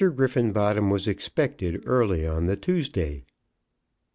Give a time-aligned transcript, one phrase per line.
[0.09, 3.23] Griffenbottom was expected early on the Tuesday.